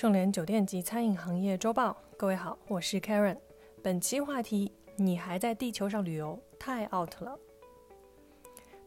[0.00, 3.36] 盛联酒店及餐饮行业周报，各位好，我是 Karen。
[3.82, 7.38] 本期话题：你还在地球上旅游，太 out 了。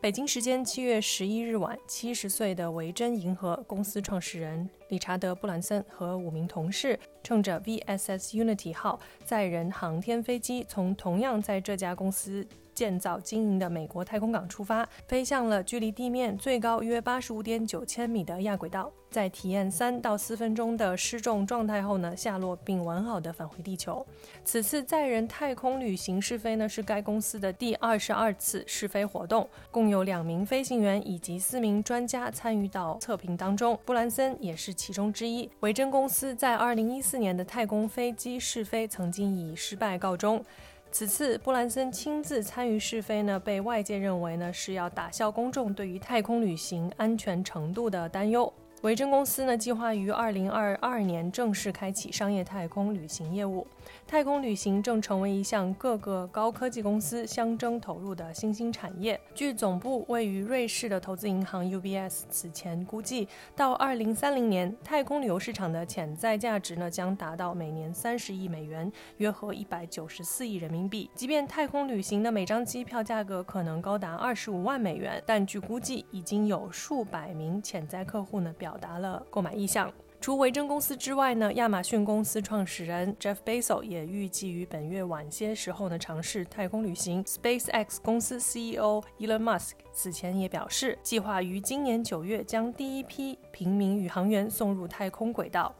[0.01, 12.43] 北京时间七月十一日晚，七十岁的维珍银河公司创始人理查德·布兰森和五名同事，乘着 VSS Unity 号载人航天飞机，从同样在这家公司。
[12.73, 24.03] 建造经营的美国太空港出发，飞向了距离地面最高约八十五点九千米的亚轨道，在体验三到四分钟的失重状态后呢，下落并完好的返回地球。
[24.43, 35.47] 此次载人太空旅行试飞呢，是该公司的第二十二次试飞活动，共有两名飞行员以及四名专家参与到测评当中，布兰森也是其中之一。
[35.59, 40.43] 维珍公司在二零一四年的太空飞机试飞曾经以失败告终。
[40.91, 48.51] 此次布兰森亲自参与试飞呢，被外界认为呢是要打消公众对于太空旅行安全程度的担忧。
[48.83, 53.65] 维珍公司呢，计划于二零二二年正式开启商业太空旅行业务。
[54.05, 59.17] 太空旅行正成为一项各个高科技公司相争投入的新兴产业。
[59.33, 71.09] 据总部位于瑞士的投资银行 UBS 此前估计，到二零三零年，太空旅游市场的潜在价值呢将达到每年三十亿美元，约合一百九十四亿人民币。
[71.15, 78.72] 即便太空旅行的每张机票价格可能高达二十五万美元，但据估计，已经有数百名潜在客户呢表。
[78.73, 79.91] 表达了购买意向。
[80.19, 87.23] 除维珍公司之外呢，亚马逊公司创始人 Jeff Bezos 也预计于本月晚些时候呢尝试太空旅行。
[87.25, 95.75] SpaceX 公司 CEO Elon Musk 此前也表示，计划于今年九月将第一批平民宇航员送入太空轨道。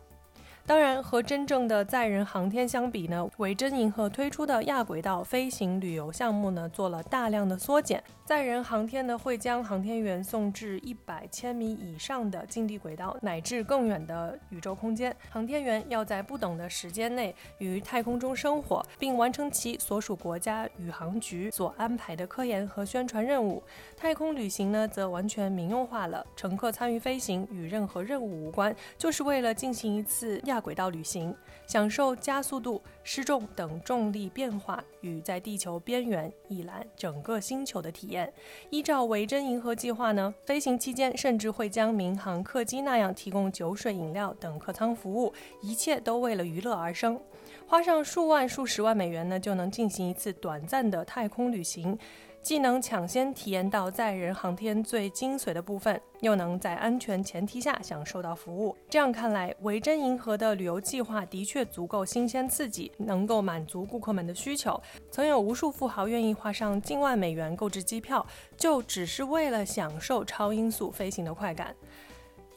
[0.66, 8.02] 当然，和真正的载人航天相比呢，维珍银河推出的亚轨道飞行旅游项目呢，做了大量的缩减。
[8.24, 15.14] 载人航天呢，会将航天员送至一百千米以上的近地轨道，乃至更远的宇宙空间。
[15.30, 23.62] 航天员要在不等的时间内于太空中生活，并完成其所属国家宇航局所安排的科研和宣传任务。
[23.98, 31.36] 太空旅行呢，则完全民用化了，乘客参与飞行与任何任务无关，就是为了进行一次亚轨道旅行，
[31.68, 38.32] 享受加速度、失重等重力变化与在地球边缘一览整个星球的体验。
[38.70, 47.20] 依照维珍银河计划呢，飞行期间甚至会将民航客机那样提供酒水、饮料等客舱服务，一切都为了娱乐而生。
[47.68, 51.98] 花上数万、数十万美元呢，就能进行一次短暂的太空旅行。
[52.44, 58.76] 既能抢先体验到载人航天最精髓的部分，又能在安全前提下享受到服务。
[58.90, 64.80] 这样看来，维珍银河的旅游计划的确足够新鲜刺激，能够满足顾客们的需求。
[65.10, 68.26] 曾有无数富豪愿意花上近万美元购置机票，
[68.58, 71.74] 就只是为了享受超音速飞行的快感。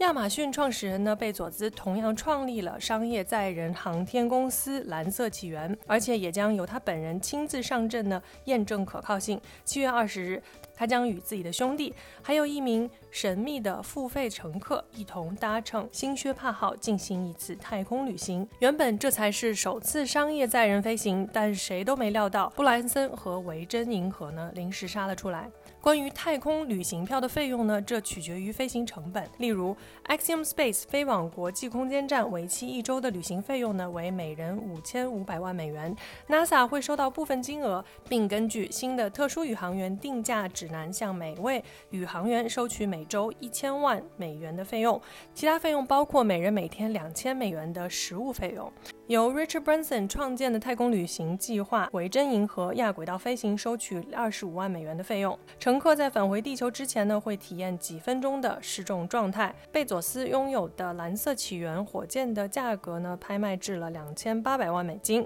[0.00, 9.40] 亚马逊创始人呢贝佐兹同样创立了商业载人航天公司蓝色起源，而且也将由他本人亲自上阵呢验证可靠性。
[9.64, 10.42] 七月二十日，
[10.74, 18.46] 他将与自己的兄弟，还有一名神秘的付费乘客一同搭乘新薛帕号进行一次太空旅行。
[18.58, 25.50] 原本这才是首次商业载人飞行，但谁都没料到布莱恩森和维珍银河呢临时杀了出来。
[25.86, 27.80] 关于太空旅行票的费用呢？
[27.80, 29.24] 这取决于飞行成本。
[29.38, 29.76] 例如
[30.08, 35.94] ，Axiom Space 飞往国际空间站为期一周的旅行费用呢，为每人五千五百万美元。
[36.28, 45.00] NASA 会收到部分金额，并根据新的特殊宇航员定价指南，向每位宇航员收取每周一千万美元的费用。
[45.34, 48.72] 其他费用包括每人每天两千美元的食物费用。
[49.08, 55.38] 由 Richard Branson 创建的太空旅行计划维珍银河亚轨道飞行收取二十五万美元的费用。
[55.60, 59.54] 乘客在返回地球之前呢，会体验几分钟的失重状态。
[59.70, 65.24] 贝佐斯拥有的蓝色起源火箭的价格呢，拍卖至了两千八百万美金。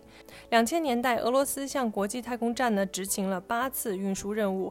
[0.50, 4.70] 两千年代，俄罗斯向国际太空站呢执行了八次运输任务。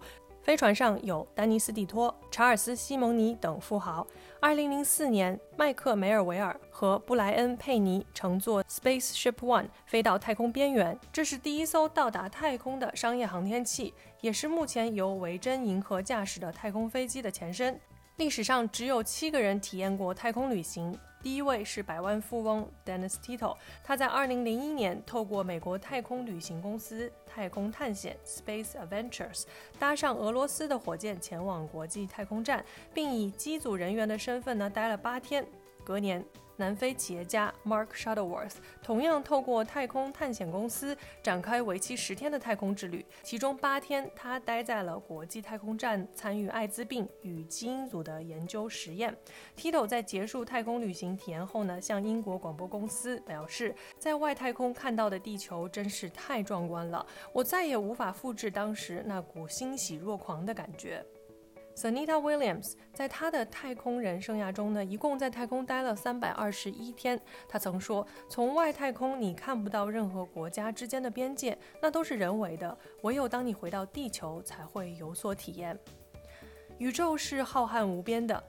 [0.50, 4.08] 飞船上有丹尼斯·蒂托、查尔斯·西蒙尼等富豪。
[4.42, 17.80] 2004年，麦克梅尔维尔和布莱恩·佩尼乘坐 Spaceship One 飞到太空边缘，这是第一艘到达太空的商业航天器，也是目前由维珍银河驾驶的太空飞机的前身。
[18.16, 20.98] 历史上只有七个人体验过太空旅行。
[21.22, 29.44] 第一位是百万富翁 Dennis Tito，他在2001年透过美国太空旅行公司太空探险 Space Adventures
[29.78, 32.64] 搭上俄罗斯的火箭前往国际太空站，
[32.94, 35.46] 并以机组人员的身份呢待了八天。
[35.90, 36.24] 隔年。
[36.56, 49.16] 南非企业家 Mark Shuttleworth 同样透过太空探险公司展开为期十天的太空之旅，其中八天他待在了国际太空站，参与艾滋病与基因组的研究实验。
[49.58, 61.02] Tito 在结束太空旅行体验后呢，向英国广播公司表示，在外太空看到的地球真是太壮观了，我再也无法复制当时那股欣喜若狂的感觉。
[61.80, 67.18] Sunita Williams 在他的太空人生涯中呢，一共在太空待了三百二十一天。
[67.48, 72.78] 他曾说：“从外太空你看不到任何国家之间的边界，那都是人为的。
[73.04, 75.80] 唯有当你回到地球，才会有所体验。
[76.80, 78.44] 宇宙是浩瀚无边的。”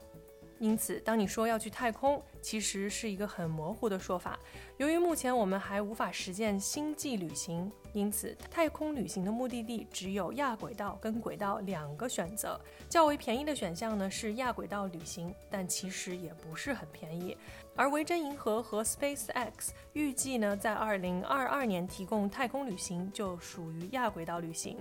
[0.61, 4.37] 因此，当你说要去太空，其实是一个很模糊的说法。
[4.77, 12.61] 由于目前我们还无法实践星际旅行，因此太空旅行的目的地只有亚轨道跟轨道两个选择。
[12.87, 17.35] 较为便宜的选项呢是亚轨道旅行，但其实也不是很便宜。
[17.75, 24.77] 而维珍银河和 SpaceX 预计呢在二零二二年提供太空旅行，就属于亚轨道旅行。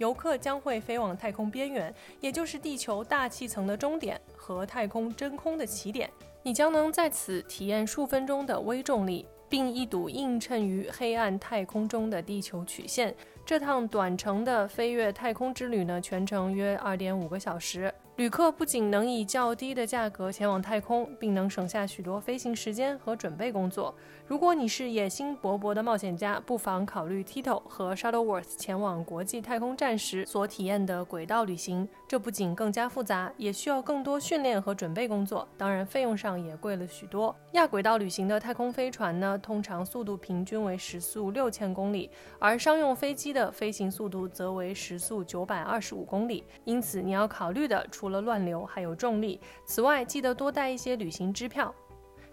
[0.00, 6.10] 游客将会飞往太空边缘，也就是地球大气层的终点和太空真空的起点。
[6.42, 13.14] 你将能在此体验数分钟的微重力，并一睹映衬于黑暗太空中的地球曲线。
[13.44, 17.92] 这趟短程的飞越太空之旅呢，全程约二点五个小时。
[18.20, 23.94] 旅客不仅能以较低的价格前往太空，并能省下许多飞行时间和准备工作。
[24.26, 31.88] 如果你是野心勃勃的冒险家，不妨考虑 Tito 和 Shuttleworth 前往国际太空站时所体验的轨道旅行。
[32.06, 37.34] 这不仅更加复杂，也需要更多训练和准备工作，当然费用上也贵了许多。
[37.52, 46.44] 亚轨道旅行的太空飞船呢，通常速度平均为时速六千公里，而商用飞机的飞行速度则为时速九百二十五公里。
[46.64, 49.40] 因此，你要考虑的除了了乱流，还有重力。
[49.64, 51.74] 此外，记得多带一些旅行支票。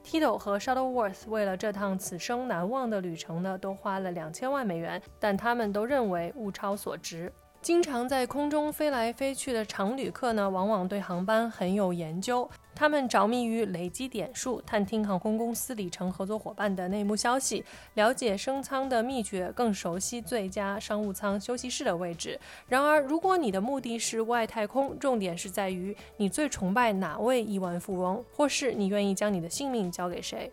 [0.04, 7.32] Tito 和 Shuttleworth 为了这趟此生难忘的旅程呢，都花了两千万美元，但他们都认为物超所值。
[7.68, 12.50] 经常在空中飞来飞去的常旅客呢，往往对航班很有研究。
[12.74, 17.66] 他们着迷于累积点数，探听航空公司里程合作伙伴的内幕消息，
[17.96, 22.40] 了解升舱的秘诀，更熟悉最佳商务舱休息室的位置。
[22.70, 30.50] 然而，如果你的目的是外太空，重点是在于你最崇拜哪位亿万富翁，或是你愿意将你的性命交给谁。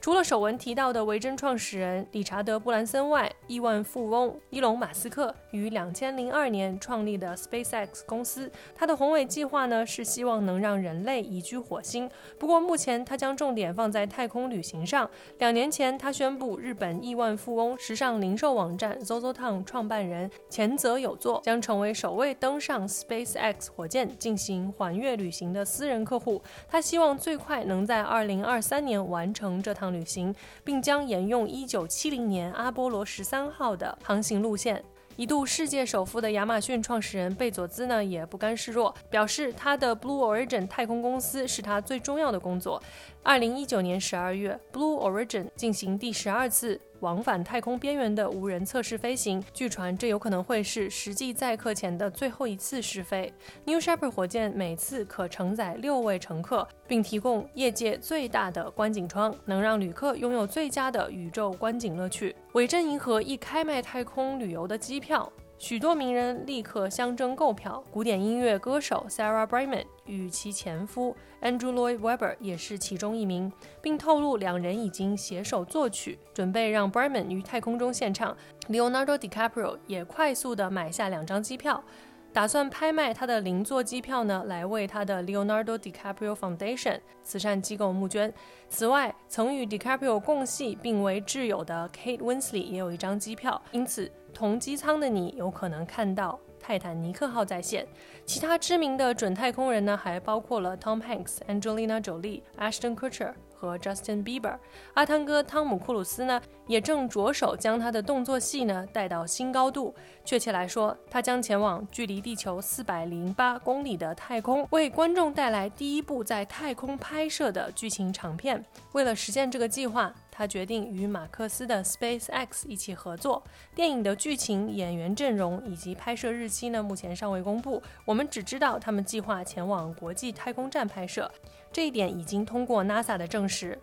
[0.00, 12.08] 除了首文提到的维珍创始人理查德·布兰森外，亿万富翁伊隆·马斯克于两千零二年创立的 SpaceX 公司，他的宏伟计划呢是希望能让人类移居火星。
[12.38, 15.08] 不过目前他将重点放在太空旅行上。
[15.36, 26.40] 两年前，他宣布日本亿万富翁、时尚零售网站 ZOZOTOWN 创办人前泽有作将成为首位登上 SpaceX 火箭进行环月旅行的私人客户。
[26.66, 29.89] 他希望最快能在二零二三年完成这趟。
[29.92, 30.34] 旅行，
[30.64, 34.84] 并将沿用1970年阿波罗十三号的航行路线。
[35.16, 42.82] 一度世界首富的亚马逊创始人贝佐兹呢，也不甘示弱，表示他的 Blue Origin 太空公司是他最重要的工作。
[43.22, 49.42] 二零一九年十二月，Blue Origin 进行第十二次往返太空边缘的无人测试飞行。
[49.52, 53.32] 据传，这有可能会是实际载客前的最后一次试飞。
[53.64, 62.34] New Shepard 火箭每次可承载六位乘客，并提供业界最大的观景窗，能让旅客拥有最佳的宇宙观景乐趣。
[62.52, 65.30] 伟珍银河一开卖太空旅游的机票。
[65.60, 73.52] 许多名人立刻相争购票，古典音乐歌手 Sarah Brightman 与其前夫 Andrew Lloyd Webber 也是其中一名，
[73.82, 78.34] 并透露两人已经携手作曲，准备让 Brightman 于太空中献唱。
[78.70, 81.84] Leonardo DiCaprio 也快速地买下两张机票。
[82.32, 88.32] 打算拍卖他的邻座机票呢，来为他的 Leonardo DiCaprio Foundation 慈善机构募捐。
[88.68, 97.84] 此外，曾与 DiCaprio 共戏并为挚友的 Kate Winslet 也有一张机票，因此同机舱的你有可能看到泰坦尼克号在线。
[98.24, 103.34] 其他知名的准太空人呢，还包括了 Tom Hanks、Angelina Jolie、Ashton Kutcher。
[103.60, 104.56] 和 Justin Bieber，
[104.94, 109.94] 阿汤哥汤姆·库鲁斯呢，也正着手将他的动作戏呢带到新高度。
[110.24, 118.64] 确切来说，他将前往距离地球四百零八公里的太空，为观众带来第一部在太空拍摄的剧情长片。
[118.92, 123.42] 为了实现这个计划，他决定与马克思的 SpaceX 一起合作。
[123.74, 127.82] 电影的剧情、演员阵容以及拍摄日期呢，目前尚未公布。
[128.06, 131.30] 我们只知道他们计划前往国际太空站拍摄。
[131.70, 133.78] 这一点已经通过 NASA 的证实。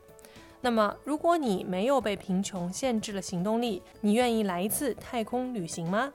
[0.59, 6.11] 那么，如果你没有被贫穷限制了行动力，你愿意来一次太空旅行吗？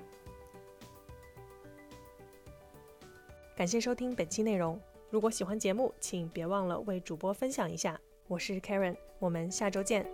[3.55, 4.81] 感谢收听本期内容。
[5.09, 7.97] 如果喜欢节目，请别忘了为主播分享一下。
[8.33, 10.07] 我是 Karen，我们下周见。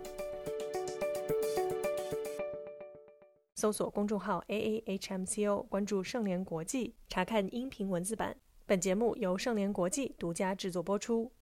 [3.55, 8.35] 搜索公众号 A A H M C O，关注盛联国际，查看音频文字版。
[8.65, 11.31] 本节目由盛联国际独家制作播出。